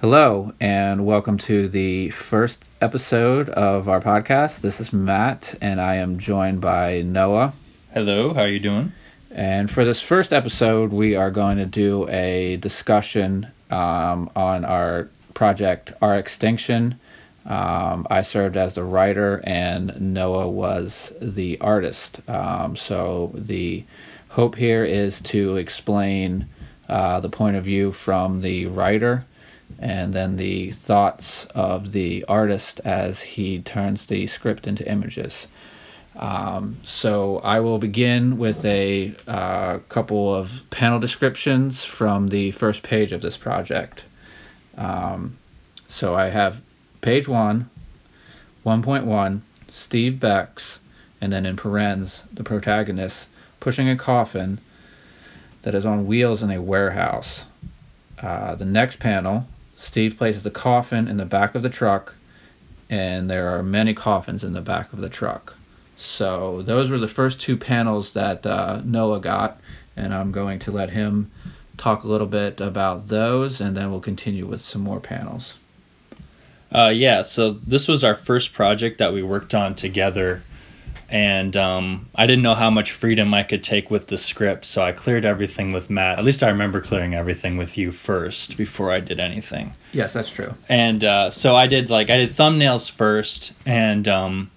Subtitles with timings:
[0.00, 4.60] Hello, and welcome to the first episode of our podcast.
[4.60, 7.52] This is Matt, and I am joined by Noah.
[7.92, 8.92] Hello, how are you doing?
[9.32, 15.08] And for this first episode, we are going to do a discussion um, on our
[15.34, 17.00] project, Our Extinction.
[17.44, 22.20] Um, I served as the writer, and Noah was the artist.
[22.30, 23.82] Um, so the
[24.28, 26.46] hope here is to explain
[26.88, 29.24] uh, the point of view from the writer
[29.78, 35.46] and then the thoughts of the artist as he turns the script into images.
[36.16, 42.82] Um, so I will begin with a uh, couple of panel descriptions from the first
[42.82, 44.04] page of this project.
[44.76, 45.36] Um,
[45.86, 46.60] so I have
[47.00, 47.70] page one,
[48.66, 50.80] 1.1, Steve Bex,
[51.20, 53.28] and then in parens, the protagonist
[53.60, 54.60] pushing a coffin
[55.62, 57.44] that is on wheels in a warehouse.
[58.20, 59.46] Uh, the next panel,
[59.78, 62.16] Steve places the coffin in the back of the truck,
[62.90, 65.54] and there are many coffins in the back of the truck.
[65.96, 69.60] So those were the first two panels that uh, Noah got,
[69.96, 71.30] and I'm going to let him
[71.76, 75.58] talk a little bit about those, and then we'll continue with some more panels.
[76.74, 80.42] Uh, yeah, so this was our first project that we worked on together
[81.10, 84.82] and um, I didn't know how much freedom I could take with the script, so
[84.82, 86.18] I cleared everything with Matt.
[86.18, 89.72] At least I remember clearing everything with you first before I did anything.
[89.92, 90.54] Yes, that's true.
[90.68, 94.50] And uh, so I did like I did thumbnails first, and um,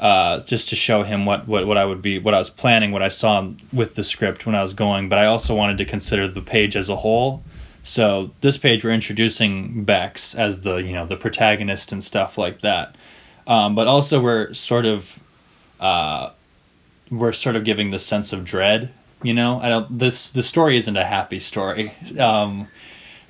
[0.00, 2.90] uh, just to show him what, what what I would be, what I was planning,
[2.90, 5.08] what I saw with the script when I was going.
[5.08, 7.44] But I also wanted to consider the page as a whole.
[7.84, 12.60] So this page we're introducing Bex as the you know the protagonist and stuff like
[12.62, 12.96] that.
[13.46, 15.20] Um, but also we're sort of
[15.80, 16.30] uh,
[17.10, 18.92] we're sort of giving the sense of dread.
[19.22, 19.98] You know, I don't.
[19.98, 22.68] This the story isn't a happy story, um,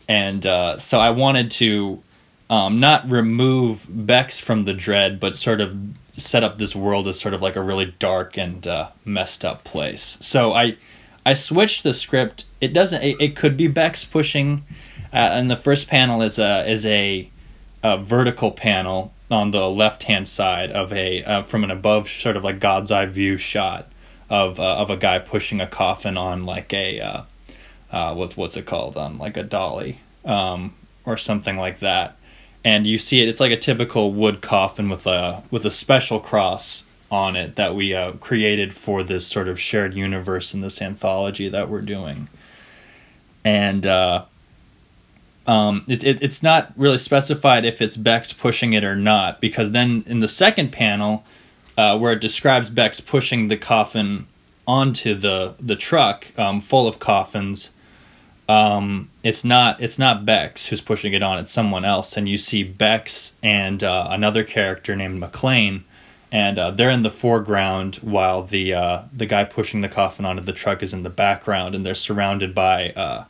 [0.08, 2.02] and uh, so I wanted to
[2.48, 5.76] um, not remove Bex from the dread, but sort of
[6.12, 9.64] set up this world as sort of like a really dark and uh, messed up
[9.64, 10.16] place.
[10.20, 10.76] So I
[11.26, 12.44] I switched the script.
[12.60, 13.02] It doesn't.
[13.02, 14.64] It, it could be Bex pushing,
[15.12, 17.28] uh, and the first panel is a is a,
[17.82, 22.36] a vertical panel on the left hand side of a uh, from an above sort
[22.36, 23.90] of like God's eye view shot
[24.28, 27.22] of uh, of a guy pushing a coffin on like a uh,
[27.90, 30.74] uh, what's what's it called on like a dolly um,
[31.04, 32.16] or something like that,
[32.64, 33.28] and you see it.
[33.28, 37.74] It's like a typical wood coffin with a with a special cross on it that
[37.74, 42.28] we uh, created for this sort of shared universe in this anthology that we're doing,
[43.44, 44.24] and uh,
[45.50, 49.72] um, it, it, it's not really specified if it's Bex pushing it or not, because
[49.72, 51.24] then in the second panel,
[51.76, 54.28] uh, where it describes Bex pushing the coffin
[54.68, 57.72] onto the the truck um, full of coffins,
[58.48, 62.16] um, it's not it's not Bex who's pushing it on; it's someone else.
[62.16, 65.82] And you see Bex and uh, another character named McLean,
[66.30, 70.42] and uh, they're in the foreground while the uh, the guy pushing the coffin onto
[70.42, 73.24] the truck is in the background, and they're surrounded by uh,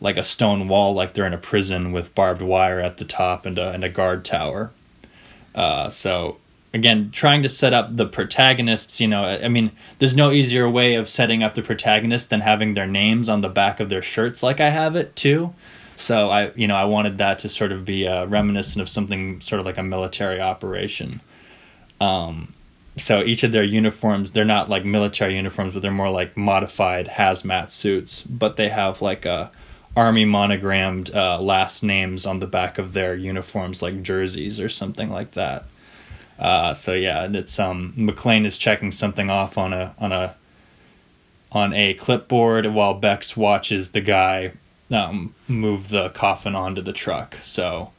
[0.00, 3.46] like a stone wall, like they're in a prison with barbed wire at the top
[3.46, 4.70] and a, and a guard tower.
[5.54, 6.38] Uh, so
[6.72, 10.94] again, trying to set up the protagonists, you know, I mean, there's no easier way
[10.94, 14.42] of setting up the protagonists than having their names on the back of their shirts,
[14.42, 15.54] like I have it too.
[15.96, 19.40] So I, you know, I wanted that to sort of be uh, reminiscent of something
[19.42, 21.20] sort of like a military operation.
[22.00, 22.54] Um,
[22.96, 27.06] so each of their uniforms, they're not like military uniforms, but they're more like modified
[27.06, 28.22] hazmat suits.
[28.22, 29.50] But they have like a
[29.96, 35.10] army monogrammed uh, last names on the back of their uniforms, like jerseys or something
[35.10, 35.64] like that.
[36.38, 40.34] Uh, so yeah, it's um McLean is checking something off on a on a
[41.52, 44.52] on a clipboard while Bex watches the guy
[44.90, 47.36] um, move the coffin onto the truck.
[47.42, 47.92] So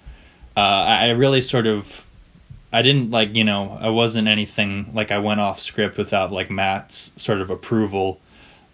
[0.56, 2.06] uh, I really sort of
[2.74, 6.50] I didn't like you know I wasn't anything like I went off script without like
[6.50, 8.20] Matt's sort of approval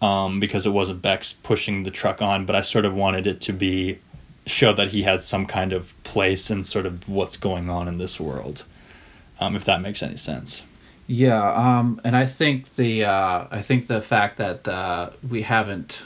[0.02, 3.42] um, because it wasn't Bex pushing the truck on, but I sort of wanted it
[3.42, 4.00] to be
[4.46, 7.98] show that he had some kind of place in sort of what's going on in
[7.98, 8.64] this world,
[9.40, 10.64] um, if that makes any sense.
[11.08, 16.04] Yeah, um, and I think the uh, I think the fact that uh, we haven't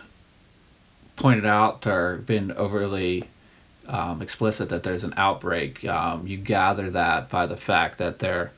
[1.15, 3.25] pointed out or been overly
[3.87, 8.51] um, explicit that there's an outbreak, um, you gather that by the fact that they're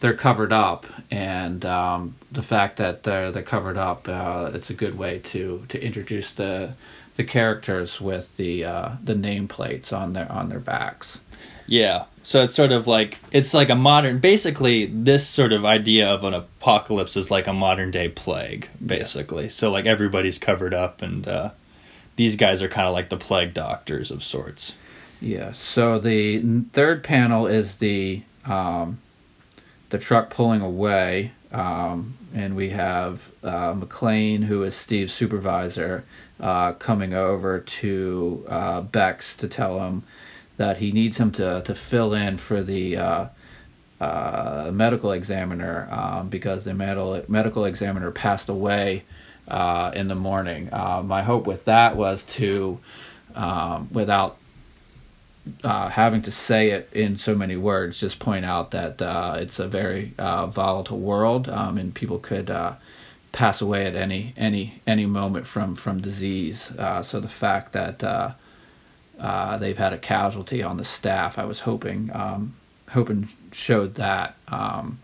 [0.00, 4.74] they're covered up, and um, the fact that they're they're covered up, uh, it's a
[4.74, 6.74] good way to to introduce the
[7.16, 11.20] the characters with the uh, the nameplates on their on their backs.
[11.66, 14.18] Yeah, so it's sort of like it's like a modern.
[14.18, 19.44] Basically, this sort of idea of an apocalypse is like a modern day plague, basically.
[19.44, 19.50] Yeah.
[19.50, 21.50] So like everybody's covered up, and uh,
[22.16, 24.74] these guys are kind of like the plague doctors of sorts.
[25.20, 25.52] Yeah.
[25.52, 28.98] So the third panel is the um,
[29.90, 36.04] the truck pulling away, um, and we have uh, McLean, who is Steve's supervisor,
[36.40, 40.02] uh, coming over to uh, Bex to tell him
[40.56, 42.96] that he needs him to to fill in for the.
[42.96, 43.26] Uh,
[43.98, 49.02] uh, medical examiner um, because the medical medical examiner passed away
[49.48, 50.68] uh, in the morning.
[50.70, 52.78] My hope with that was to,
[53.34, 54.36] um, without
[55.62, 59.58] uh, having to say it in so many words, just point out that uh, it's
[59.58, 62.74] a very uh, volatile world, um, and people could uh,
[63.32, 66.72] pass away at any any any moment from from disease.
[66.72, 67.98] Uh, so the fact that
[69.60, 72.54] they've had a casualty on the staff, I was hoping um,
[72.90, 74.36] hoping showed that.
[74.48, 75.00] Um,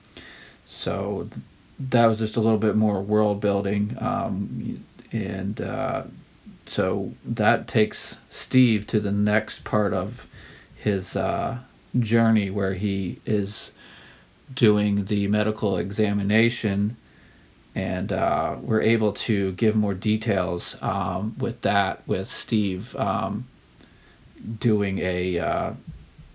[0.66, 1.44] so th-
[1.90, 5.60] that was just a little bit more world building, um, and
[6.66, 10.26] so that takes Steve to the next part of
[10.82, 11.58] his uh,
[11.98, 13.72] journey where he is
[14.52, 16.96] doing the medical examination
[17.74, 23.46] and uh, we're able to give more details um, with that with steve um,
[24.58, 25.72] doing a uh,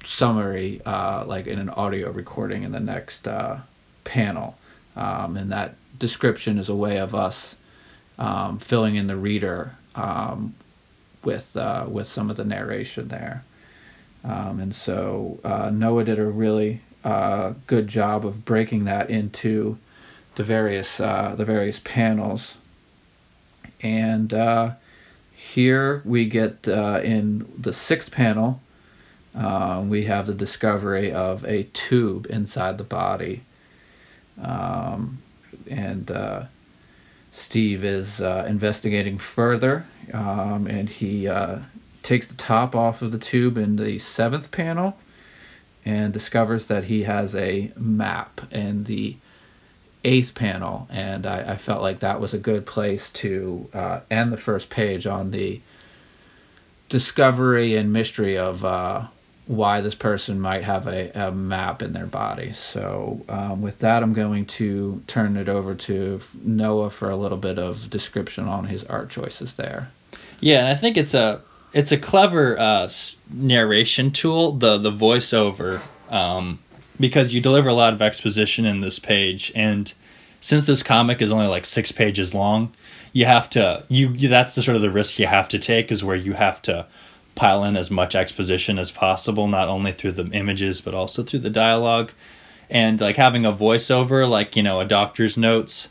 [0.07, 3.59] summary uh, like in an audio recording in the next uh,
[4.03, 4.57] panel.
[4.95, 7.55] Um, and that description is a way of us
[8.17, 10.55] um, filling in the reader um,
[11.23, 13.43] with uh, with some of the narration there
[14.23, 19.77] um, and so uh, Noah did a really uh, good job of breaking that into
[20.35, 22.57] the various uh, the various panels.
[23.81, 24.71] And uh,
[25.33, 28.61] here we get uh, in the sixth panel,
[29.35, 33.43] uh, we have the discovery of a tube inside the body.
[34.41, 35.19] Um,
[35.69, 36.47] and
[37.31, 41.27] Steve is investigating further, um, and he
[42.07, 44.97] takes the top off of the tube in the seventh panel
[45.83, 49.17] and discovers that he has a map in the
[50.05, 50.87] eighth panel.
[50.89, 54.69] And I, I felt like that was a good place to uh, end the first
[54.69, 55.59] page on the
[56.87, 59.07] discovery and mystery of uh,
[59.45, 62.53] why this person might have a, a map in their body.
[62.53, 67.37] So, um, with that, I'm going to turn it over to Noah for a little
[67.37, 69.89] bit of description on his art choices there.
[70.39, 71.41] Yeah, and I think it's a
[71.73, 72.89] it's a clever uh,
[73.31, 74.53] narration tool.
[74.53, 75.81] The the voiceover
[76.11, 76.59] um,
[76.99, 79.93] because you deliver a lot of exposition in this page, and
[80.41, 82.73] since this comic is only like six pages long,
[83.13, 85.91] you have to you, you that's the sort of the risk you have to take
[85.91, 86.85] is where you have to
[87.35, 91.39] pile in as much exposition as possible, not only through the images but also through
[91.39, 92.11] the dialogue,
[92.69, 95.89] and like having a voiceover like you know a doctor's notes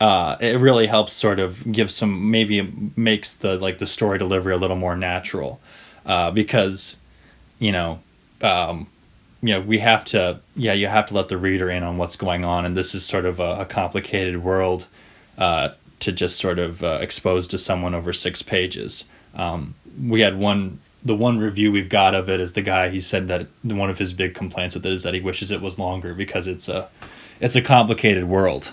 [0.00, 4.52] uh, it really helps sort of give some maybe makes the like the story delivery
[4.52, 5.60] a little more natural.
[6.04, 6.96] Uh, because
[7.58, 8.00] you know
[8.42, 8.86] um,
[9.42, 12.16] you know we have to yeah you have to let the reader in on what's
[12.16, 12.64] going on.
[12.64, 14.86] And this is sort of a, a complicated world
[15.38, 15.70] uh,
[16.00, 19.04] to just sort of uh, expose to someone over six pages.
[19.34, 23.00] Um, we had one the one review we've got of it is the guy he
[23.00, 25.78] said that one of his big complaints with it is that he wishes it was
[25.78, 26.88] longer because it's a
[27.40, 28.72] it's a complicated world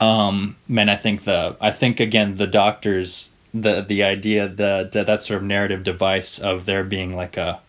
[0.00, 5.22] um, and I think the I think again the doctors the the idea that that
[5.22, 7.60] sort of narrative device of there being like a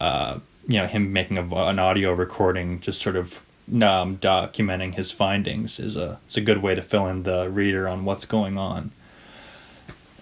[0.00, 5.10] uh, you know him making a, an audio recording just sort of um, documenting his
[5.10, 8.58] findings is a it's a good way to fill in the reader on what's going
[8.58, 8.90] on.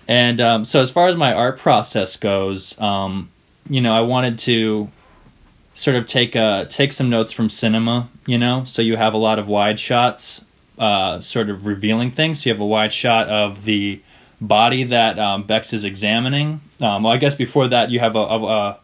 [0.07, 3.31] And um, so as far as my art process goes, um,
[3.69, 4.91] you know, I wanted to
[5.75, 9.19] sort of take a take some notes from cinema, you know, so you have a
[9.19, 10.45] lot of wide shots
[10.81, 12.43] uh, sort of revealing things.
[12.43, 14.01] So you have a wide shot of the
[14.41, 16.63] body that um, Bex is examining.
[16.81, 18.79] Um, well, I guess before that, you have a, a, a,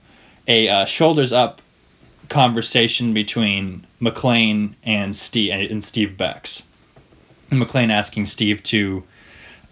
[0.46, 1.62] a uh, shoulders up
[2.28, 6.62] conversation between McLean and Steve and Steve Bex.
[7.50, 9.04] McLean asking Steve to,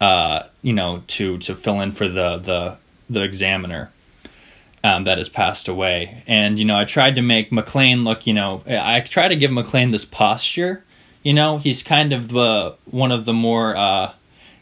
[0.01, 2.77] uh, you know, to to fill in for the the
[3.09, 3.91] the examiner.
[4.83, 8.27] Um, that has passed away, and you know, I tried to make McLean look.
[8.27, 10.84] You know, I try to give McLean this posture
[11.25, 14.13] you know, he's kind of the one of the more uh,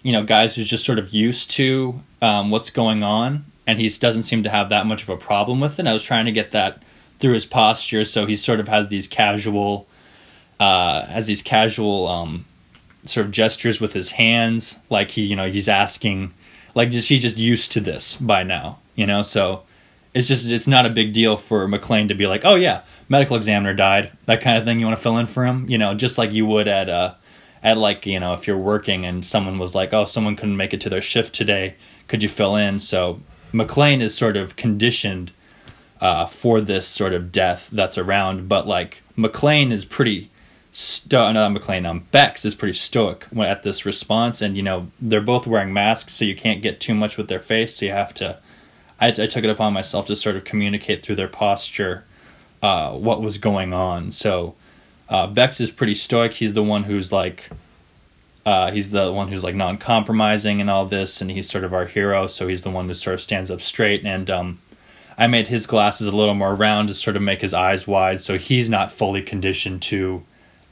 [0.01, 3.89] you know guys who's just sort of used to um, what's going on, and he
[3.89, 5.85] doesn't seem to have that much of a problem with it.
[5.85, 6.81] I was trying to get that
[7.19, 9.87] through his posture, so he sort of has these casual,
[10.57, 12.45] uh, has these casual um,
[13.03, 16.33] sort of gestures with his hands, like he you know he's asking,
[16.75, 19.63] like just he's just used to this by now, you know, so
[20.13, 23.35] it's just it's not a big deal for McLean to be like, oh yeah, medical
[23.35, 24.79] examiner died, that kind of thing.
[24.79, 27.15] You want to fill in for him, you know, just like you would at uh
[27.63, 30.73] at like you know if you're working and someone was like, oh, someone couldn't make
[30.73, 31.75] it to their shift today,
[32.07, 32.79] could you fill in?
[32.79, 35.31] So McLean is sort of conditioned
[36.01, 38.49] uh, for this sort of death that's around.
[38.49, 40.29] But like McLean is pretty
[40.73, 44.91] sto- no, not McLean, um, Bex is pretty stoic at this response, and you know
[44.99, 47.77] they're both wearing masks, so you can't get too much with their face.
[47.77, 48.39] So you have to.
[48.99, 52.05] I, I took it upon myself to sort of communicate through their posture
[52.61, 54.11] uh, what was going on.
[54.11, 54.55] So
[55.09, 56.33] uh, Bex is pretty stoic.
[56.33, 57.49] He's the one who's like.
[58.45, 61.85] Uh, he's the one who's like non-compromising and all this, and he's sort of our
[61.85, 62.27] hero.
[62.27, 64.05] So he's the one who sort of stands up straight.
[64.05, 64.59] And um,
[65.17, 68.19] I made his glasses a little more round to sort of make his eyes wide,
[68.19, 70.23] so he's not fully conditioned to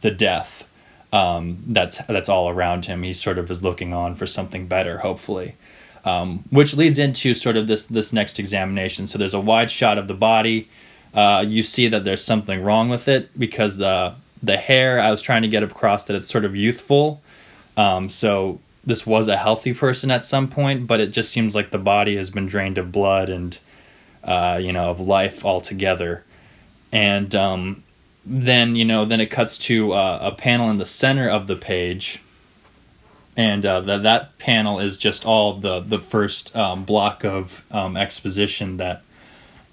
[0.01, 0.67] the death
[1.13, 3.03] um, that's that's all around him.
[3.03, 5.55] He sort of is looking on for something better, hopefully.
[6.03, 9.05] Um, which leads into sort of this this next examination.
[9.05, 10.67] So there's a wide shot of the body.
[11.13, 14.99] Uh, you see that there's something wrong with it because the the hair.
[14.99, 17.21] I was trying to get across that it's sort of youthful.
[17.77, 21.71] Um, so this was a healthy person at some point, but it just seems like
[21.71, 23.57] the body has been drained of blood and
[24.23, 26.23] uh, you know of life altogether.
[26.91, 27.83] And um,
[28.25, 31.55] then you know then it cuts to uh, a panel in the center of the
[31.55, 32.21] page
[33.41, 37.97] and uh, that that panel is just all the the first um, block of um,
[37.97, 39.01] exposition that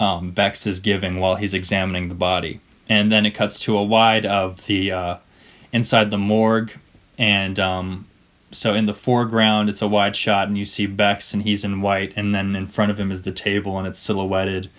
[0.00, 3.82] um, Bex is giving while he's examining the body, and then it cuts to a
[3.82, 5.16] wide of the uh,
[5.70, 6.72] inside the morgue,
[7.18, 8.06] and um,
[8.50, 11.82] so in the foreground it's a wide shot, and you see Bex and he's in
[11.82, 14.70] white, and then in front of him is the table, and it's silhouetted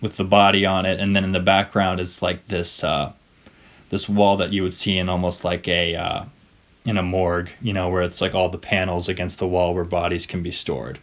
[0.00, 3.12] with the body on it, and then in the background is like this uh,
[3.90, 6.24] this wall that you would see in almost like a uh,
[6.84, 9.84] in a morgue, you know, where it's like all the panels against the wall where
[9.84, 10.98] bodies can be stored.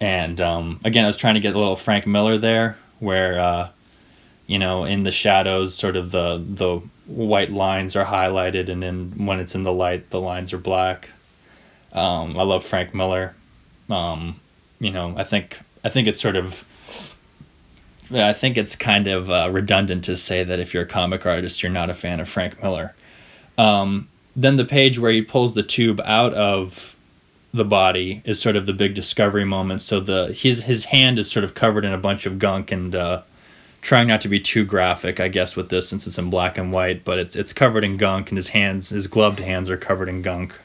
[0.00, 3.68] And um, again, I was trying to get a little Frank Miller there, where uh,
[4.46, 9.12] you know, in the shadows, sort of the the white lines are highlighted, and then
[9.26, 11.10] when it's in the light, the lines are black.
[11.92, 13.34] Um, I love Frank Miller.
[13.88, 14.40] Um,
[14.80, 16.64] you know, I think I think it's sort of
[18.12, 21.62] I think it's kind of uh, redundant to say that if you're a comic artist,
[21.62, 22.94] you're not a fan of Frank Miller.
[23.56, 26.96] Um, then the page where he pulls the tube out of
[27.52, 29.80] the body is sort of the big discovery moment.
[29.80, 32.94] So the his his hand is sort of covered in a bunch of gunk and
[32.94, 33.22] uh,
[33.80, 36.72] trying not to be too graphic, I guess, with this since it's in black and
[36.72, 37.04] white.
[37.04, 40.22] But it's it's covered in gunk, and his hands, his gloved hands, are covered in
[40.22, 40.58] gunk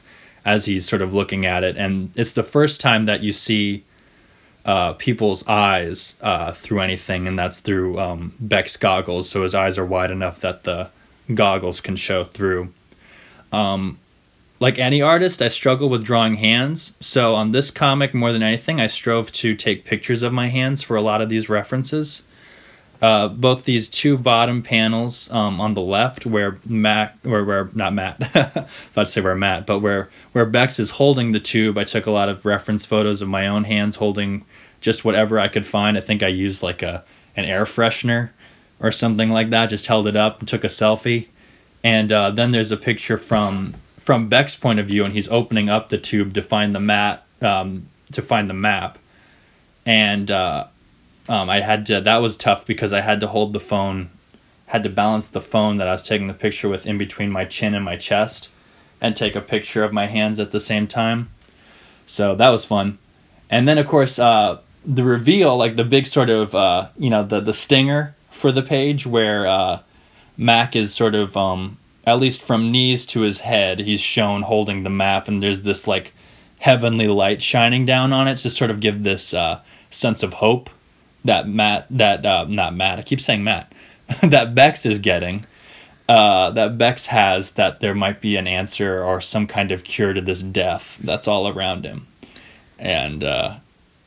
[0.44, 1.78] as he's sort of looking at it.
[1.78, 3.84] And it's the first time that you see
[4.66, 9.30] uh, people's eyes uh, through anything, and that's through um, Beck's goggles.
[9.30, 10.90] So his eyes are wide enough that the
[11.32, 12.74] goggles can show through.
[13.52, 14.00] Um,
[14.60, 16.94] like any artist, I struggle with drawing hands.
[17.00, 20.84] So on this comic, more than anything, I strove to take pictures of my hands
[20.84, 22.24] for a lot of these references.
[23.02, 27.94] Uh, both these two bottom panels um, on the left, where Matt, or where not
[27.94, 31.86] Matt, about to say where Matt, but where where Bex is holding the tube, I
[31.86, 34.44] took a lot of reference photos of my own hands holding
[34.82, 35.98] just whatever I could find.
[35.98, 37.06] I think I used like a
[37.38, 38.32] an air freshener
[38.82, 39.68] or something like that.
[39.68, 41.28] Just held it up and took a selfie.
[41.84, 45.70] And uh, then there's a picture from from Beck's point of view, and he's opening
[45.70, 48.98] up the tube to find the mat um, to find the map.
[49.86, 50.68] And uh,
[51.28, 52.02] um, I had to.
[52.02, 54.10] That was tough because I had to hold the phone,
[54.68, 57.46] had to balance the phone that I was taking the picture with in between my
[57.46, 58.50] chin and my chest,
[59.00, 61.30] and take a picture of my hands at the same time.
[62.06, 62.98] So that was fun.
[63.50, 67.24] And then of course uh, the reveal, like the big sort of uh, you know
[67.24, 69.80] the the stinger for the page where uh,
[70.40, 71.78] Mac is sort of um,
[72.08, 75.86] at least from knees to his head, he's shown holding the map, and there's this
[75.86, 76.14] like
[76.60, 80.70] heavenly light shining down on it to sort of give this uh, sense of hope
[81.26, 83.72] that Matt that uh, not Matt I keep saying Matt
[84.24, 85.46] that Bex is getting.
[86.08, 90.14] Uh, that Bex has that there might be an answer or some kind of cure
[90.14, 92.08] to this death that's all around him
[92.80, 93.58] and uh,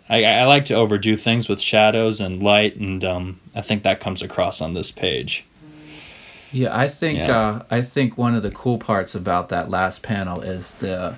[0.08, 4.00] I, I like to overdo things with shadows and light, and um, I think that
[4.00, 5.44] comes across on this page.
[6.52, 7.36] Yeah, I think Yeah.
[7.36, 11.14] uh, I think one of the cool parts about that last panel is the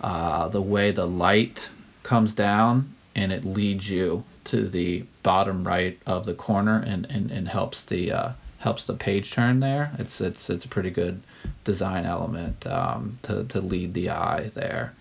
[0.00, 1.68] uh, the way the light
[2.02, 7.30] comes down and it leads you to the bottom right of the corner and, and,
[7.30, 8.28] and helps the uh,
[8.58, 9.92] helps the page turn there.
[9.98, 11.22] It's it's it's a pretty good
[11.64, 14.92] design element um, to to lead the eye there.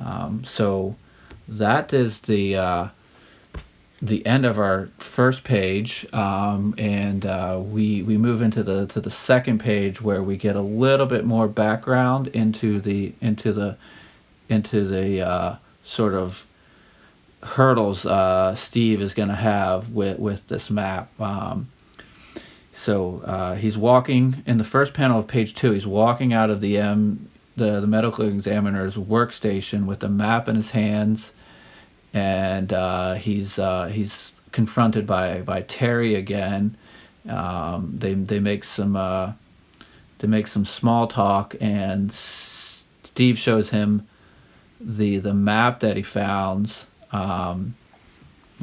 [0.00, 0.96] Um, so
[1.48, 2.88] that is the uh,
[4.00, 9.00] the end of our first page, um, and uh, we we move into the to
[9.00, 13.76] the second page where we get a little bit more background into the into the
[14.48, 16.46] into the uh, sort of
[17.42, 21.08] hurdles uh, Steve is going to have with with this map.
[21.20, 21.70] Um,
[22.72, 25.72] so uh, he's walking in the first panel of page two.
[25.72, 30.56] He's walking out of the M the, the medical examiner's workstation with a map in
[30.56, 31.32] his hands
[32.16, 36.74] and uh, he's uh, he's confronted by by Terry again.
[37.28, 39.32] Um, they they make some uh,
[40.18, 44.06] they make some small talk, and Steve shows him
[44.80, 47.74] the the map that he found, um,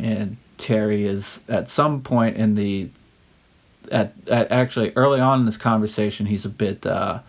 [0.02, 2.90] and Terry is at some point in the
[3.92, 7.20] at, at actually early on in this conversation he's a bit uh,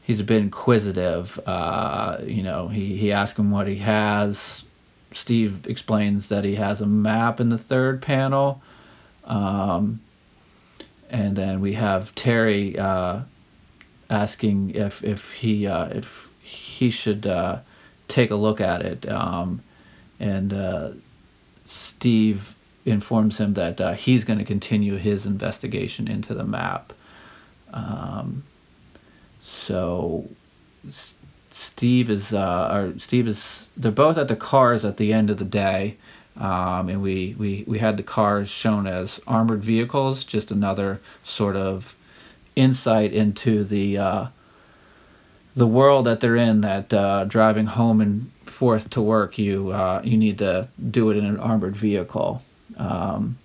[0.00, 1.38] he's a bit inquisitive.
[1.44, 4.64] Uh, you know, he he asks him what he has.
[5.12, 8.62] Steve explains that he has a map in the third panel.
[9.24, 10.00] Um,
[11.10, 13.22] and then we have Terry uh,
[14.10, 17.60] asking if if he uh, if he should uh,
[18.08, 19.62] take a look at it, um,
[20.20, 20.90] and uh,
[21.64, 26.92] Steve informs him that uh, he's going to continue his investigation into the map.
[27.72, 28.44] Um,
[29.42, 30.28] so
[31.58, 35.38] Steve is uh, or Steve is they're both at the cars at the end of
[35.38, 35.96] the day.
[36.36, 41.56] Um, and we, we, we had the cars shown as armored vehicles, just another sort
[41.56, 41.96] of
[42.54, 44.26] insight into the uh,
[45.56, 46.60] the world that they're in.
[46.60, 51.16] That uh, driving home and forth to work, you uh, you need to do it
[51.16, 52.42] in an armored vehicle.
[52.76, 53.38] Um,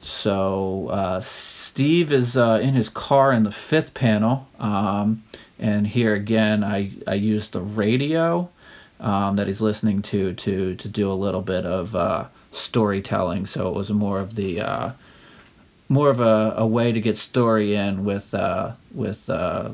[0.00, 5.22] so uh, Steve is uh, in his car in the fifth panel, um,
[5.62, 8.50] and here again, I I used the radio
[8.98, 13.46] um, that he's listening to to to do a little bit of uh, storytelling.
[13.46, 14.92] So it was more of the uh,
[15.88, 19.70] more of a, a way to get story in with uh, with uh,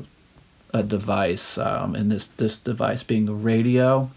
[0.71, 4.11] a device, um, and this this device being the radio.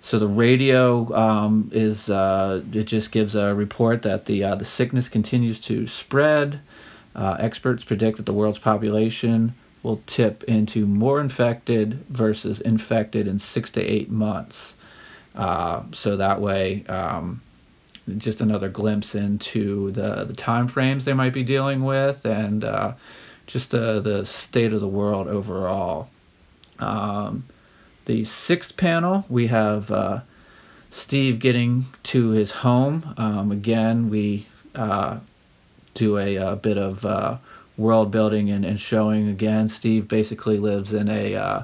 [0.00, 4.64] So the radio um, is uh, it just gives a report that the uh, the
[4.64, 6.60] sickness continues to spread.
[7.16, 13.70] experts predict that the world's population will tip into more infected versus infected in six
[13.70, 14.76] to eight months.
[15.34, 17.40] Uh, so that way, um,
[18.18, 22.92] just another glimpse into the, the time frames they might be dealing with and uh,
[23.46, 26.10] just the, the state of the world overall.
[26.78, 27.44] Um,
[28.06, 30.20] the sixth panel, we have uh,
[30.90, 33.14] Steve getting to his home.
[33.16, 35.18] Um, again, we uh,
[35.94, 37.38] do a, a, bit of uh,
[37.80, 39.68] world building and, and showing again.
[39.68, 41.62] Steve basically lives in a uh,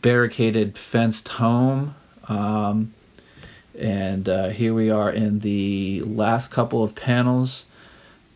[0.00, 1.94] barricaded, fenced home.
[2.28, 2.94] Um,
[3.78, 7.64] and uh, here we are in the last couple of panels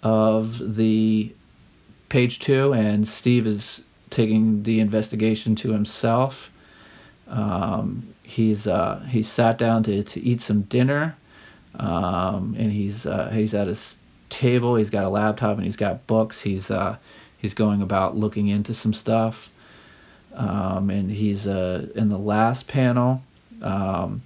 [0.03, 1.33] of the
[2.09, 6.51] page two, and Steve is taking the investigation to himself.
[7.29, 11.17] Um, he's uh, he's sat down to, to eat some dinner,
[11.75, 13.99] um, and he's uh, he's at his
[14.35, 14.77] table.
[14.77, 16.43] He's got a laptop and he's got books.
[16.43, 16.97] He's uh,
[17.37, 19.51] he's going about looking into some stuff.
[20.35, 23.23] Um, and he's uh, in the last panel.
[23.63, 24.23] Um,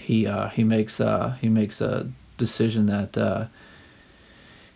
[0.00, 3.46] he uh, he makes uh, he makes a decision that uh,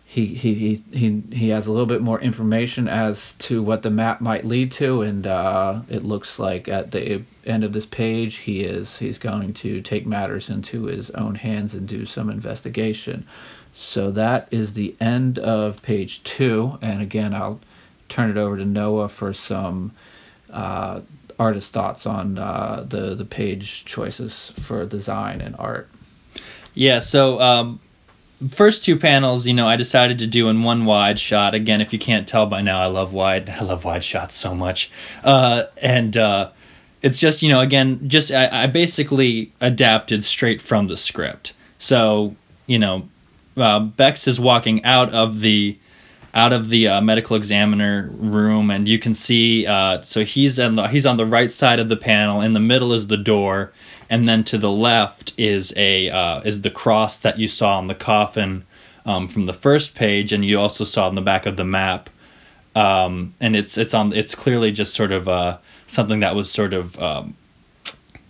[0.05, 3.89] he, he he he he has a little bit more information as to what the
[3.89, 8.37] map might lead to, and uh, it looks like at the end of this page
[8.37, 13.25] he is he's going to take matters into his own hands and do some investigation.
[13.77, 16.79] So that is the end of page two.
[16.81, 17.59] And again, I'll
[18.07, 19.91] turn it over to Noah for some
[20.49, 21.01] uh,
[21.37, 25.89] artist thoughts on uh, the, the page choices for design and art.
[26.73, 27.81] Yeah, so um,
[28.49, 31.53] first two panels, you know, I decided to do in one wide shot.
[31.53, 33.49] Again, if you can't tell by now, I love wide.
[33.49, 34.89] I love wide shots so much.
[35.21, 36.51] Uh, and uh,
[37.01, 41.51] it's just, you know, again, just I, I basically adapted straight from the script.
[41.77, 43.09] So, you know,
[43.57, 45.77] uh, Bex is walking out of the
[46.33, 49.65] out of the uh, medical examiner room, and you can see.
[49.65, 52.41] Uh, so he's on the he's on the right side of the panel.
[52.41, 53.71] In the middle is the door,
[54.09, 57.87] and then to the left is a uh, is the cross that you saw on
[57.87, 58.65] the coffin
[59.05, 62.09] um, from the first page, and you also saw on the back of the map.
[62.75, 66.73] Um, and it's it's on it's clearly just sort of uh, something that was sort
[66.73, 67.37] of um,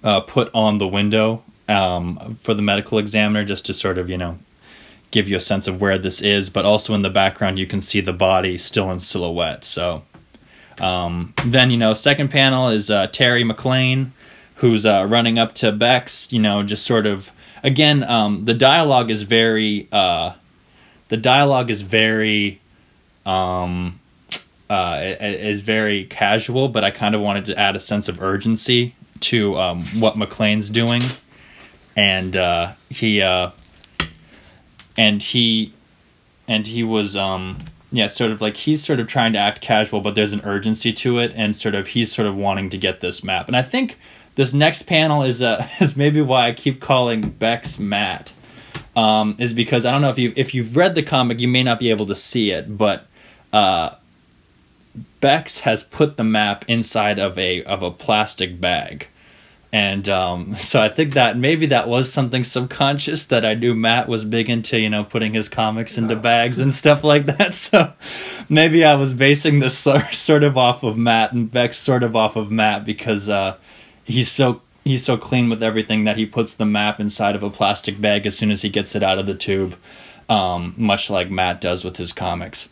[0.03, 4.17] uh, put on the window um, for the medical examiner just to sort of you
[4.19, 4.37] know
[5.15, 7.79] give you a sense of where this is, but also in the background you can
[7.79, 9.63] see the body still in silhouette.
[9.63, 10.03] So
[10.79, 14.11] um, then you know, second panel is uh, Terry McLean,
[14.55, 16.33] who's uh, running up to Bex.
[16.33, 17.31] You know, just sort of
[17.63, 20.33] again, um, the dialogue is very uh,
[21.07, 22.59] the dialogue is very
[23.25, 23.97] um,
[24.69, 28.95] uh, is very casual, but I kind of wanted to add a sense of urgency
[29.21, 31.03] to um, what McLean's doing,
[31.95, 33.51] and uh, he uh,
[34.97, 35.73] and he
[36.47, 37.57] and he was um
[37.91, 40.91] yeah sort of like he's sort of trying to act casual but there's an urgency
[40.91, 43.61] to it and sort of he's sort of wanting to get this map and i
[43.61, 43.97] think
[44.35, 48.31] this next panel is uh is maybe why i keep calling bex matt
[48.95, 51.63] um, is because I don't know if you if you've read the comic, you may
[51.63, 53.07] not be able to see it, but
[53.51, 53.95] uh,
[55.19, 59.07] Bex has put the map inside of a of a plastic bag.
[59.71, 64.07] And um, so I think that maybe that was something subconscious that I knew Matt
[64.07, 67.53] was big into, you know, putting his comics into bags and stuff like that.
[67.65, 67.93] So
[68.49, 72.35] maybe I was basing this sort of off of Matt and Bex sort of off
[72.35, 73.57] of Matt because uh,
[74.03, 77.49] he's so he's so clean with everything that he puts the map inside of a
[77.49, 79.75] plastic bag as soon as he gets it out of the tube,
[80.29, 82.69] um, much like Matt does with his comics.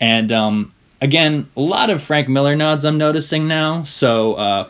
[0.00, 3.82] And um, again, a lot of Frank Miller nods I'm noticing now.
[3.82, 4.68] So uh,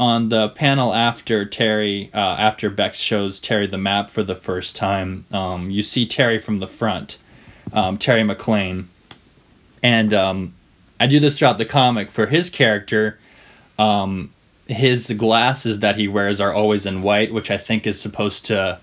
[0.00, 4.74] on the panel after Terry, uh, after Bex shows Terry the map for the first
[4.74, 7.18] time, um, you see Terry from the front,
[7.74, 8.88] um, Terry McLean,
[9.82, 10.54] and um,
[10.98, 13.18] I do this throughout the comic for his character.
[13.78, 14.32] Um,
[14.66, 18.80] his glasses that he wears are always in white, which I think is supposed to,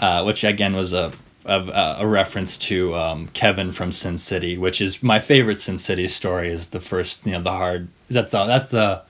[0.00, 1.12] uh, which again was a
[1.44, 6.08] a, a reference to um, Kevin from Sin City, which is my favorite Sin City
[6.08, 6.50] story.
[6.50, 7.88] Is the first, you know, the hard.
[8.08, 9.02] That's the that's the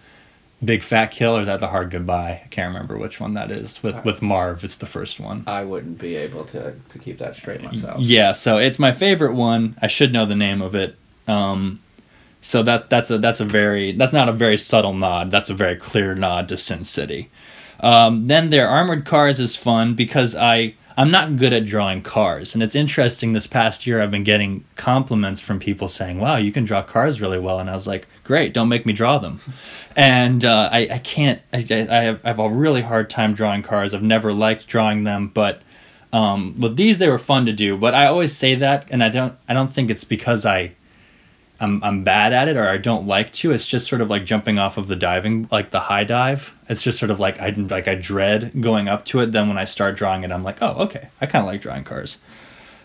[0.64, 2.42] Big Fat Kill or is that the Hard Goodbye?
[2.44, 3.82] I can't remember which one that is.
[3.82, 5.44] With with Marv, it's the first one.
[5.46, 8.00] I wouldn't be able to to keep that straight myself.
[8.00, 9.76] Yeah, so it's my favorite one.
[9.80, 10.96] I should know the name of it.
[11.28, 11.80] Um,
[12.40, 15.30] so that that's a that's a very that's not a very subtle nod.
[15.30, 17.30] That's a very clear nod to Sin City.
[17.80, 22.54] Um, then their armored cars is fun because I I'm not good at drawing cars,
[22.54, 23.32] and it's interesting.
[23.32, 27.20] This past year, I've been getting compliments from people saying, "Wow, you can draw cars
[27.20, 29.40] really well," and I was like, "Great, don't make me draw them."
[29.96, 33.62] And uh, I I can't I, I have I have a really hard time drawing
[33.62, 33.94] cars.
[33.94, 35.62] I've never liked drawing them, but
[36.12, 37.76] um, with these they were fun to do.
[37.76, 40.72] But I always say that, and I don't I don't think it's because I
[41.60, 43.52] I'm I'm bad at it or I don't like to.
[43.52, 46.54] It's just sort of like jumping off of the diving, like the high dive.
[46.68, 49.32] It's just sort of like I like I dread going up to it.
[49.32, 51.84] Then when I start drawing it, I'm like, oh, okay, I kind of like drawing
[51.84, 52.18] cars.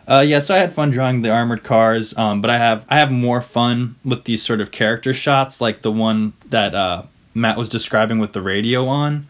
[0.07, 2.97] Uh, yeah, so I had fun drawing the armored cars, um, but I have I
[2.97, 7.57] have more fun with these sort of character shots, like the one that uh, Matt
[7.57, 9.27] was describing with the radio on.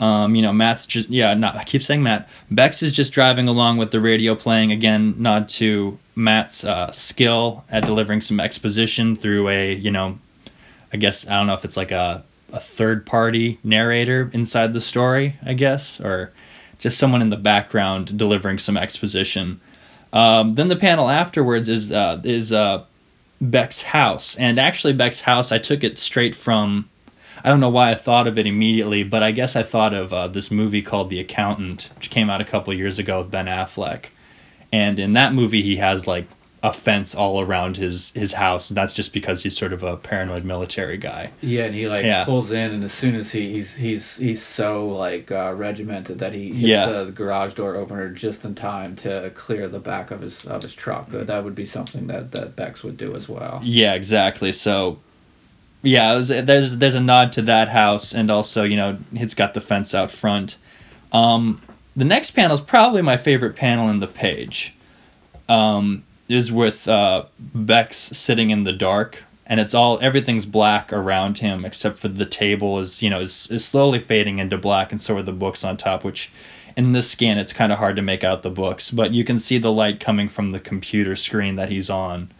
[0.00, 2.28] Um, you know, Matt's just yeah, not I keep saying Matt.
[2.50, 4.72] Bex is just driving along with the radio playing.
[4.72, 10.18] Again, nod to Matt's uh, skill at delivering some exposition through a you know,
[10.92, 14.80] I guess I don't know if it's like a a third party narrator inside the
[14.80, 16.32] story, I guess, or
[16.78, 19.60] just someone in the background delivering some exposition.
[20.12, 22.84] Um, then the panel afterwards is uh, is uh,
[23.40, 26.88] Beck's house, and actually Beck's house I took it straight from
[27.44, 30.12] I don't know why I thought of it immediately, but I guess I thought of
[30.12, 33.46] uh, this movie called The Accountant, which came out a couple years ago with Ben
[33.46, 34.06] Affleck.
[34.72, 36.26] And in that movie, he has like
[36.62, 39.96] a fence all around his his house, and that's just because he's sort of a
[39.96, 41.30] paranoid military guy.
[41.40, 42.24] Yeah, and he like yeah.
[42.24, 46.32] pulls in, and as soon as he he's he's he's so like uh, regimented that
[46.32, 46.86] he hits yeah.
[46.86, 50.74] the garage door opener just in time to clear the back of his of his
[50.74, 51.08] truck.
[51.10, 53.60] That would be something that that Bex would do as well.
[53.62, 54.50] Yeah, exactly.
[54.50, 54.98] So
[55.82, 59.54] yeah, was, there's there's a nod to that house, and also you know it's got
[59.54, 60.56] the fence out front.
[61.12, 61.62] Um,
[61.98, 64.74] the next panel is probably my favorite panel in the page.
[65.48, 71.38] Um, is with uh, Bex sitting in the dark, and it's all everything's black around
[71.38, 75.00] him except for the table is you know is, is slowly fading into black, and
[75.00, 76.30] so are the books on top, which
[76.76, 79.38] in this scan it's kind of hard to make out the books, but you can
[79.38, 82.30] see the light coming from the computer screen that he's on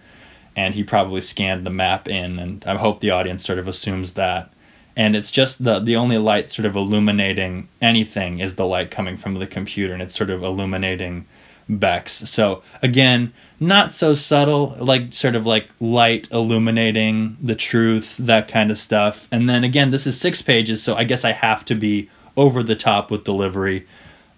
[0.54, 4.14] and he probably scanned the map in and i hope the audience sort of assumes
[4.14, 4.52] that
[4.98, 9.16] and it's just the the only light sort of illuminating anything is the light coming
[9.16, 11.24] from the computer and it's sort of illuminating
[11.70, 12.12] Bex.
[12.30, 18.70] So again, not so subtle, like sort of like light illuminating the truth, that kind
[18.70, 19.28] of stuff.
[19.30, 22.08] And then again, this is six pages, so I guess I have to be
[22.38, 23.86] over the top with delivery.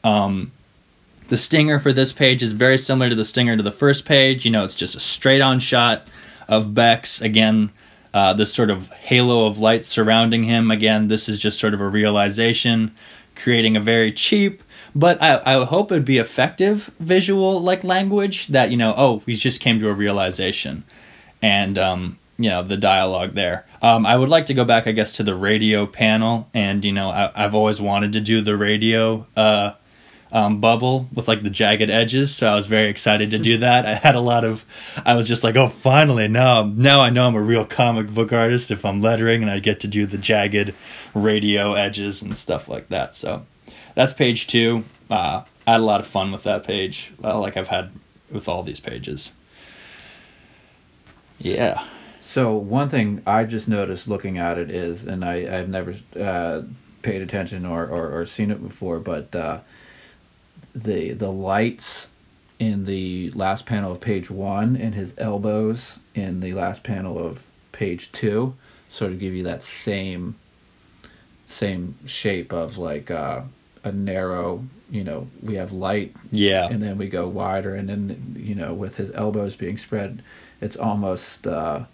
[0.02, 0.50] Um,
[1.28, 4.44] the stinger for this page is very similar to the stinger to the first page.
[4.44, 6.08] You know, it's just a straight on shot
[6.48, 7.22] of Bex.
[7.22, 7.70] Again,
[8.12, 10.70] uh, this sort of halo of light surrounding him.
[10.70, 12.94] Again, this is just sort of a realization,
[13.36, 14.62] creating a very cheap,
[14.94, 19.34] but I, I hope it'd be effective visual like language that, you know, oh, we
[19.34, 20.84] just came to a realization.
[21.42, 23.66] And, um, you know, the dialogue there.
[23.82, 26.48] Um, I would like to go back, I guess, to the radio panel.
[26.54, 29.72] And, you know, I, have always wanted to do the radio uh,
[30.32, 32.34] um, bubble with like the jagged edges.
[32.34, 33.86] So I was very excited to do that.
[33.86, 34.64] I had a lot of,
[35.04, 38.32] I was just like, oh, finally now, now I know I'm a real comic book
[38.32, 40.74] artist if I'm lettering and I get to do the jagged
[41.14, 43.14] radio edges and stuff like that.
[43.14, 43.44] So
[43.94, 44.84] that's page two.
[45.10, 47.90] Uh, I had a lot of fun with that page, uh, like I've had
[48.30, 49.32] with all these pages.
[51.38, 51.84] Yeah.
[52.20, 56.62] So one thing I just noticed looking at it is, and I, I've never uh,
[57.02, 59.60] paid attention or, or, or seen it before, but uh,
[60.84, 62.08] the the lights
[62.58, 67.46] in the last panel of page one and his elbows in the last panel of
[67.72, 68.54] page two,
[68.90, 70.34] sort of give you that same
[71.46, 73.42] same shape of like uh,
[73.82, 74.64] a narrow.
[74.90, 76.66] You know, we have light Yeah.
[76.68, 80.22] and then we go wider and then you know with his elbows being spread
[80.60, 81.84] it's almost uh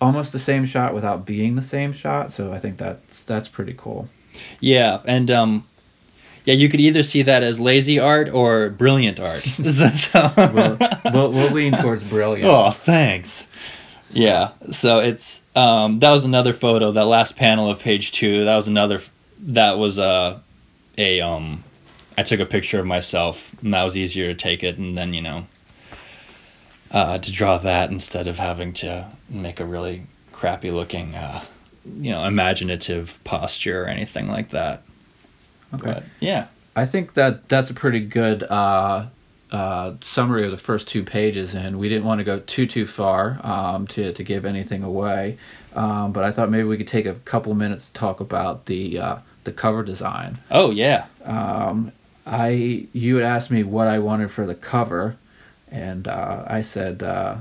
[0.00, 3.74] almost the same shot without being the same shot so i think that's that's pretty
[3.76, 4.08] cool
[4.60, 5.64] Yeah, and um,
[6.44, 9.44] yeah, you could either see that as lazy art or brilliant art.
[9.98, 10.78] So- we'll,
[11.12, 13.44] we'll, we'll lean towards brilliant oh, thanks.
[14.10, 16.92] Yeah, so it's um, that was another photo.
[16.92, 18.44] That last panel of page two.
[18.46, 19.02] That was another.
[19.40, 20.40] That was a
[20.96, 21.64] a um.
[22.16, 25.12] I took a picture of myself, and that was easier to take it, and then
[25.12, 25.46] you know.
[26.90, 31.44] Uh, to draw that instead of having to make a really crappy looking, uh,
[32.00, 34.82] you know, imaginative posture or anything like that.
[35.74, 39.06] Okay But yeah, i think that that's a pretty good uh
[39.50, 42.86] uh, summary of the first two pages, and we didn't want to go too too
[42.86, 45.38] far um, to to give anything away.
[45.74, 48.98] Um, but I thought maybe we could take a couple minutes to talk about the
[48.98, 50.38] uh, the cover design.
[50.50, 51.06] Oh yeah.
[51.24, 51.92] um,
[52.26, 55.16] I you had asked me what I wanted for the cover,
[55.70, 57.36] and uh, I said uh,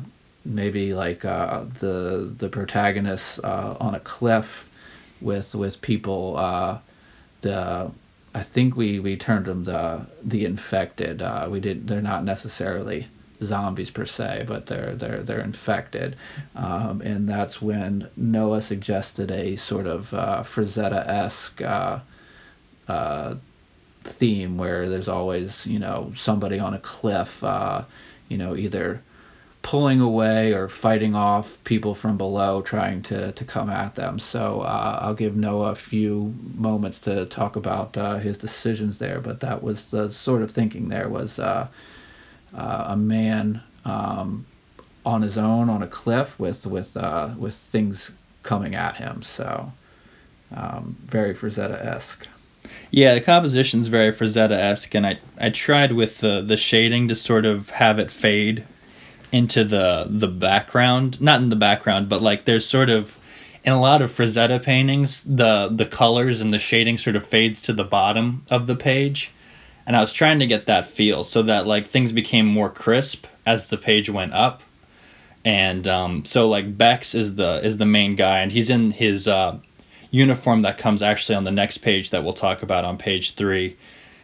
[0.45, 4.69] maybe like uh, the the protagonist uh, on a cliff
[5.19, 6.37] with with people.
[6.37, 6.79] Uh,
[7.41, 7.91] the
[8.37, 11.23] I think we, we termed them the the infected.
[11.23, 11.87] Uh, we did.
[11.87, 13.07] They're not necessarily
[13.41, 16.15] zombies per se, but they're they're they're infected,
[16.55, 21.61] um, and that's when Noah suggested a sort of uh, Frazetta esque.
[21.61, 21.99] Uh,
[22.87, 23.35] uh,
[24.03, 27.83] theme where there's always you know somebody on a cliff uh,
[28.29, 29.01] you know either
[29.67, 34.17] pulling away or fighting off people from below trying to, to come at them.
[34.17, 39.19] So uh, i'll give noah a few moments to talk about uh, his decisions there
[39.19, 41.67] but that was the sort of thinking there was uh,
[42.55, 44.45] uh, a man um,
[45.05, 48.11] on his own on a cliff with with uh, with things
[48.43, 49.21] coming at him.
[49.21, 49.73] So
[50.55, 52.25] um, very Frazetta-esque.
[52.89, 57.45] Yeah, the composition's very Frazetta-esque, and I, I tried with the, the shading to sort
[57.45, 58.65] of have it fade
[59.31, 61.19] into the the background.
[61.21, 63.17] Not in the background, but like there's sort of
[63.63, 67.61] in a lot of Frazetta paintings, the the colors and the shading sort of fades
[67.63, 69.31] to the bottom of the page.
[69.85, 73.25] And I was trying to get that feel so that like things became more crisp
[73.45, 74.61] as the page went up.
[75.45, 79.27] And um, so like Bex is the is the main guy, and he's in his
[79.27, 79.59] uh,
[80.11, 83.77] uniform that comes actually on the next page that we'll talk about on page three,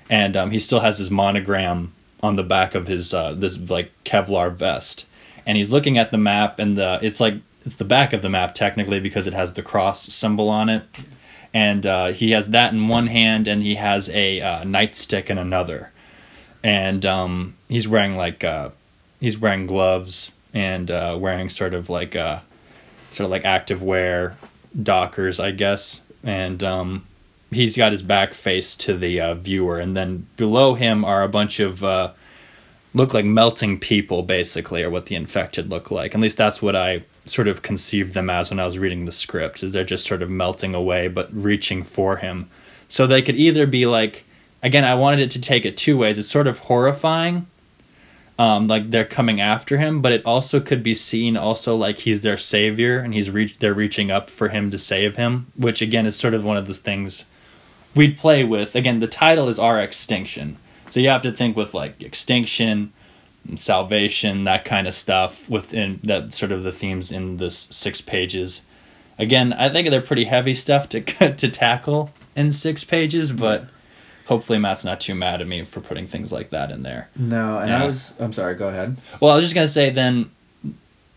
[0.09, 3.91] and um, he still has his monogram on the back of his uh, this like
[4.05, 5.05] Kevlar vest,
[5.45, 8.29] and he's looking at the map, and the it's like it's the back of the
[8.29, 10.83] map technically because it has the cross symbol on it,
[11.53, 15.37] and uh, he has that in one hand, and he has a uh, nightstick in
[15.37, 15.91] another,
[16.63, 18.69] and um, he's wearing like uh,
[19.19, 22.39] he's wearing gloves and uh, wearing sort of like uh,
[23.09, 24.37] sort of like active wear
[24.81, 27.05] dockers, I guess, and um,
[27.55, 31.29] he's got his back face to the uh, viewer, and then below him are a
[31.29, 32.11] bunch of uh,
[32.93, 36.13] look like melting people, basically, or what the infected look like.
[36.13, 39.11] At least that's what I sort of conceived them as when I was reading the
[39.11, 39.63] script.
[39.63, 42.49] Is they're just sort of melting away, but reaching for him.
[42.89, 44.23] So they could either be like,
[44.61, 46.17] again, I wanted it to take it two ways.
[46.17, 47.47] It's sort of horrifying,
[48.37, 52.21] um, like they're coming after him, but it also could be seen also like he's
[52.21, 56.05] their savior and he's reach they're reaching up for him to save him, which again
[56.05, 57.25] is sort of one of the things
[57.95, 58.75] we'd play with.
[58.75, 60.57] Again, the title is our extinction,
[60.89, 62.91] so you have to think with like extinction,
[63.47, 67.99] and salvation, that kind of stuff within that sort of the themes in this six
[68.01, 68.61] pages.
[69.19, 71.01] Again, I think they're pretty heavy stuff to
[71.37, 73.65] to tackle in six pages, but
[74.25, 77.09] hopefully Matt's not too mad at me for putting things like that in there.
[77.15, 77.83] No, and Yeah.
[77.83, 78.11] I was.
[78.19, 78.55] I'm sorry.
[78.55, 78.97] Go ahead.
[79.19, 80.31] Well, I was just gonna say then,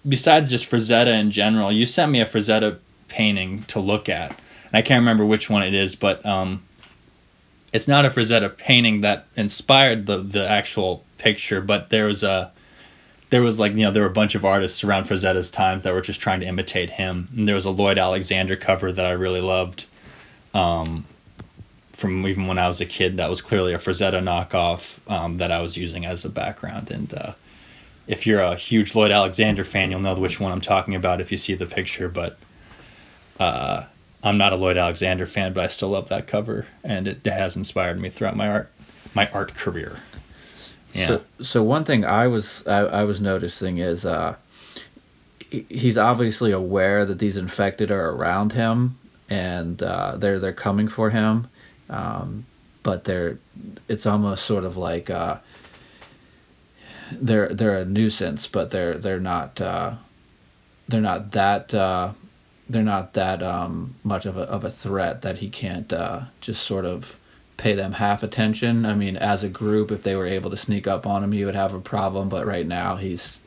[0.07, 4.75] besides just Frazetta in general, you sent me a Frazetta painting to look at, and
[4.75, 6.63] I can't remember which one it is, but um,
[7.73, 12.53] it's not a Frazetta painting that inspired the the actual picture, but there was a
[13.31, 15.93] there was like you know there were a bunch of artists around Frazetta's times that
[15.93, 19.13] were just trying to imitate him, and there was a Lloyd Alexander cover that I
[19.13, 19.87] really loved.
[20.55, 21.05] Um,
[21.93, 25.51] from even when I was a kid, that was clearly a Frazetta knockoff um, that
[25.51, 27.33] I was using as a background, and uh,
[28.07, 31.33] if you're a huge Lloyd Alexander fan, you'll know which one I'm talking about if
[31.33, 32.09] you see the picture.
[32.09, 32.39] But
[33.41, 33.85] uh,
[34.27, 37.57] I'm not a Lloyd Alexander fan, but I still love that cover, and it has
[37.57, 38.71] inspired me throughout my art
[39.15, 39.97] my art career.
[40.93, 41.07] Yeah.
[41.07, 44.35] So, so one thing I was I, I was noticing is uh,
[45.51, 50.89] he- he's obviously aware that these infected are around him and uh, they're they're coming
[50.89, 51.49] for him,
[51.89, 52.47] um,
[52.83, 53.39] but they're
[53.89, 55.37] it's almost sort of like uh,
[57.13, 59.95] they're they're a nuisance, but they're they're not uh,
[60.89, 62.13] they're not that uh,
[62.69, 66.63] they're not that um, much of a of a threat that he can't uh, just
[66.63, 67.17] sort of
[67.57, 68.85] pay them half attention.
[68.85, 71.45] I mean, as a group, if they were able to sneak up on him, he
[71.45, 72.29] would have a problem.
[72.29, 73.41] But right now, he's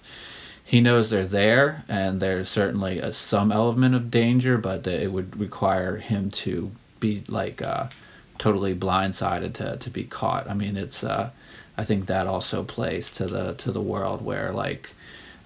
[0.64, 5.40] he knows they're there, and there's certainly a, some element of danger, but it would
[5.40, 7.88] require him to be like uh,
[8.38, 10.50] totally blindsided to to be caught.
[10.50, 11.32] I mean, it's uh,
[11.78, 14.92] I think that also plays to the to the world where like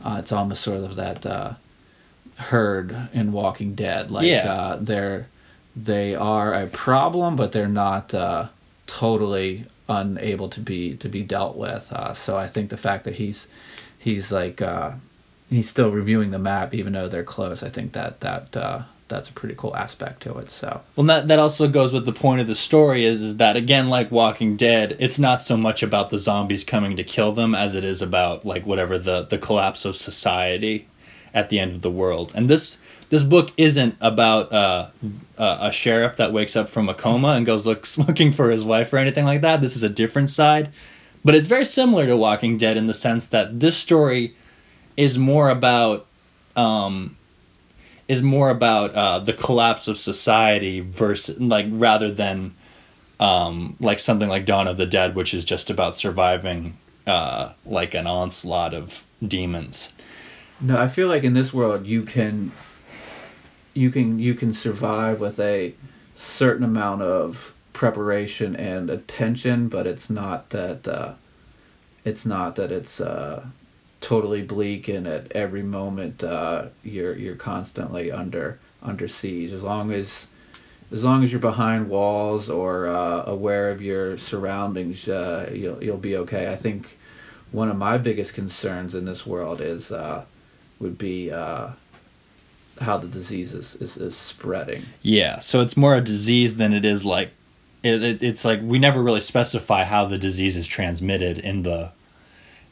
[0.03, 1.25] uh, it's almost sort of that
[2.38, 4.12] herd in Walking Dead.
[4.12, 4.52] Like Yeah.
[4.52, 5.28] uh, they're
[5.76, 8.48] they are a problem, but they're not uh,
[8.88, 11.91] totally unable to be to be dealt with.
[11.91, 13.48] Uh, so I think the fact that he's
[13.98, 14.91] he's like uh,
[15.50, 17.63] he's still reviewing the map even though they're close.
[17.63, 20.50] I think that that uh, that's a pretty cool aspect to it.
[20.52, 23.56] So Well, that that also goes with the point of the story is is that
[23.58, 27.54] again, like Walking Dead, it's not so much about the zombies coming to kill them
[27.56, 30.88] as it is about like whatever the the collapse of society
[31.34, 32.32] at the end of the world.
[32.36, 32.78] And this
[33.10, 34.89] this book isn't about uh,
[35.38, 38.91] a, sheriff that wakes up from a coma and goes looks looking for his wife
[38.91, 39.62] or anything like that.
[39.62, 40.72] This is a different side,
[41.24, 44.36] but it's very similar to Walking Dead in the sense that this story
[44.98, 46.06] is more about
[46.56, 47.17] um,
[48.08, 52.54] is more about uh, the collapse of society versus like rather than
[53.19, 57.93] um, like something like Dawn of the Dead, which is just about surviving uh, like
[57.93, 59.93] an onslaught of demons.
[60.63, 62.54] No, I feel like in this world you can
[63.73, 65.73] you can you can survive with a
[66.15, 71.15] certain amount of preparation and attention, but it's not that uh,
[72.06, 73.45] it's not that it's uh,
[73.99, 79.52] totally bleak and at every moment uh, you're you're constantly under under siege.
[79.52, 80.28] As long as
[80.93, 85.97] as long as you're behind walls or uh, aware of your surroundings, uh, you'll you'll
[85.97, 86.49] be okay.
[86.49, 86.97] I think
[87.52, 90.23] one of my biggest concerns in this world is uh,
[90.79, 91.69] would be uh,
[92.81, 94.86] how the disease is, is, is spreading.
[95.01, 97.31] Yeah, so it's more a disease than it is like
[97.83, 101.91] it, it, it's like we never really specify how the disease is transmitted in the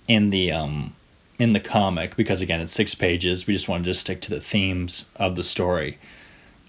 [0.07, 0.93] in the um
[1.37, 3.47] in the comic because again it's six pages.
[3.47, 5.97] We just wanted to stick to the themes of the story.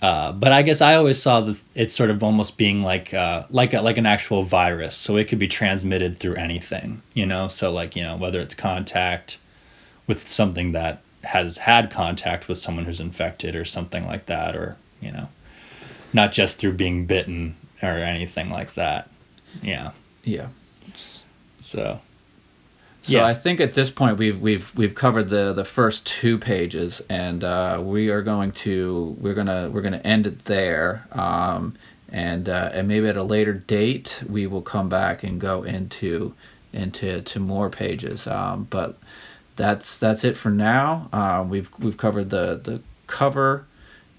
[0.00, 3.44] Uh, but I guess I always saw the it's sort of almost being like uh,
[3.50, 7.46] like a, like an actual virus, so it could be transmitted through anything, you know.
[7.46, 9.38] So like you know whether it's contact
[10.08, 14.76] with something that has had contact with someone who's infected or something like that, or
[15.00, 15.28] you know,
[16.12, 19.08] not just through being bitten or anything like that.
[19.62, 19.90] Yeah.
[20.24, 20.48] Yeah.
[21.60, 22.00] So
[23.02, 23.26] So Yeah.
[23.26, 27.42] I think at this point we've we've we've covered the the first two pages, and
[27.44, 31.06] uh, we are going to we're gonna we're gonna end it there.
[31.12, 31.74] Um,
[32.08, 36.34] and uh, and maybe at a later date we will come back and go into
[36.72, 38.26] into to more pages.
[38.26, 38.98] Um, but
[39.56, 41.08] that's that's it for now.
[41.12, 43.66] Uh, we've we've covered the the cover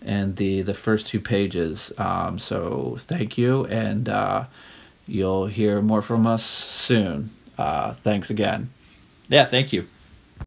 [0.02, 1.92] and the the first two pages.
[1.98, 4.46] Um, so thank you, and uh,
[5.08, 7.32] you'll hear more from us soon.
[7.58, 8.70] Uh, thanks again.
[9.30, 9.88] yeah, thank you.